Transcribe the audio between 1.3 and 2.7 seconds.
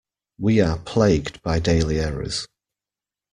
by daily errors.